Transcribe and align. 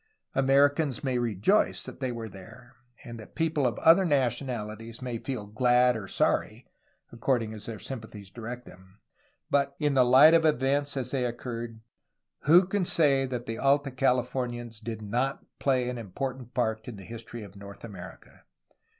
Americans 0.33 1.03
may 1.03 1.19
rejoice 1.19 1.83
that 1.83 1.99
they 1.99 2.11
were 2.11 2.27
there, 2.27 2.73
and 3.03 3.19
THE 3.19 3.25
AFTERMATH 3.25 3.35
351 3.35 3.35
people 3.35 3.67
of 3.67 3.79
other 3.87 4.03
nationalities 4.03 4.97
feel 5.23 5.45
glad 5.45 5.95
or 5.95 6.07
sorry, 6.07 6.65
according 7.11 7.53
as 7.53 7.67
their 7.67 7.77
sympathies 7.77 8.31
direct 8.31 8.65
them, 8.65 8.99
but, 9.51 9.75
in 9.77 9.93
the 9.93 10.03
light 10.03 10.33
of 10.33 10.43
events 10.43 10.97
as 10.97 11.11
they 11.11 11.23
occurred, 11.23 11.81
who 12.45 12.65
can 12.65 12.83
say 12.83 13.27
that 13.27 13.45
the 13.45 13.59
Alta 13.59 13.91
Californians 13.91 14.79
did 14.79 15.03
not 15.03 15.45
play 15.59 15.87
an 15.87 15.99
important 15.99 16.55
part 16.55 16.87
in 16.87 16.95
the 16.95 17.03
history 17.03 17.43
of 17.43 17.55
North 17.55 17.83
America? 17.83 18.45